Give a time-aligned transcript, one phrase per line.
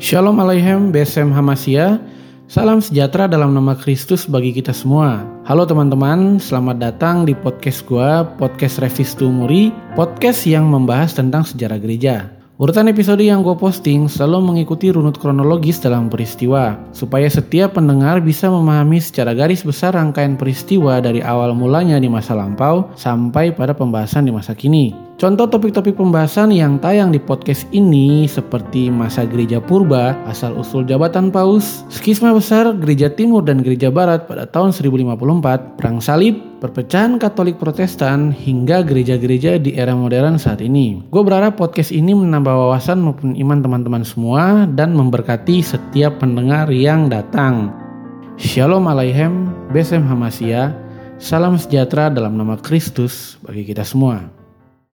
[0.00, 2.00] Shalom Aleichem, BSM Hamasya.
[2.48, 5.20] Salam sejahtera dalam nama Kristus bagi kita semua.
[5.44, 11.76] Halo teman-teman, selamat datang di podcast gua, podcast Revis Tumuri, podcast yang membahas tentang sejarah
[11.76, 12.39] gereja.
[12.60, 18.52] Urutan episode yang gue posting selalu mengikuti runut kronologis dalam peristiwa, supaya setiap pendengar bisa
[18.52, 24.28] memahami secara garis besar rangkaian peristiwa dari awal mulanya di masa lampau sampai pada pembahasan
[24.28, 24.92] di masa kini.
[25.16, 31.88] Contoh topik-topik pembahasan yang tayang di podcast ini seperti masa gereja purba, asal-usul jabatan paus,
[31.88, 38.30] skisma besar gereja timur dan gereja barat pada tahun 1054, perang salib, perpecahan Katolik Protestan,
[38.30, 41.00] hingga gereja-gereja di era modern saat ini.
[41.08, 47.08] Gue berharap podcast ini menambah wawasan maupun iman teman-teman semua dan memberkati setiap pendengar yang
[47.08, 47.72] datang.
[48.36, 50.76] Shalom Aleichem, Besem Hamasya,
[51.16, 54.39] salam sejahtera dalam nama Kristus bagi kita semua.